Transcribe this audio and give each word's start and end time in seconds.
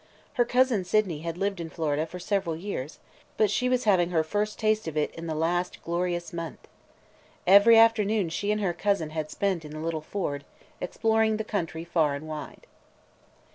Her 0.33 0.45
cousin 0.45 0.83
Sydney 0.83 1.19
had 1.19 1.37
lived 1.37 1.59
in 1.59 1.69
Florida 1.69 2.07
for 2.07 2.17
several 2.17 2.55
years, 2.55 2.97
but 3.37 3.51
she 3.51 3.69
was 3.69 3.83
having 3.83 4.09
her 4.09 4.23
first 4.23 4.57
taste 4.57 4.87
of 4.87 4.97
it 4.97 5.13
in 5.13 5.27
the 5.27 5.35
last 5.35 5.83
glorious 5.83 6.33
month. 6.33 6.67
Every 7.45 7.77
afternoon 7.77 8.29
she 8.29 8.49
and 8.51 8.61
her 8.61 8.73
cousin 8.73 9.11
had 9.11 9.29
spent 9.29 9.63
in 9.63 9.69
the 9.73 9.79
little 9.79 10.01
Ford, 10.01 10.43
exploring 10.79 11.37
the 11.37 11.43
country 11.43 11.83
far 11.83 12.15
and 12.15 12.27
wide. 12.27 12.65